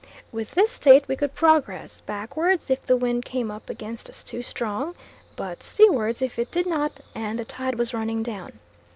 With 0.31 0.55
this 0.55 0.71
state 0.71 1.07
we 1.07 1.15
could 1.15 1.35
progress, 1.35 2.01
backwards 2.01 2.71
if 2.71 2.83
the 2.83 2.97
wind 2.97 3.23
came 3.23 3.51
up 3.51 3.69
against 3.69 4.09
us 4.09 4.23
too 4.23 4.41
strong, 4.41 4.95
but 5.35 5.61
seawards 5.61 6.23
if 6.23 6.39
it 6.39 6.49
did 6.49 6.65
not, 6.65 7.01
and 7.13 7.37
the 7.37 7.45
tide 7.45 7.75
was 7.75 7.93
running 7.93 8.23
down. 8.23 8.53